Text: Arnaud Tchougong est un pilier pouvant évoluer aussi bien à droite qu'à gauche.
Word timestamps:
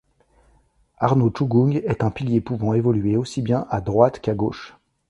Arnaud 0.97 1.29
Tchougong 1.29 1.75
est 1.85 2.03
un 2.03 2.09
pilier 2.09 2.41
pouvant 2.41 2.73
évoluer 2.73 3.17
aussi 3.17 3.43
bien 3.43 3.67
à 3.69 3.81
droite 3.81 4.19
qu'à 4.19 4.33
gauche. 4.33 4.75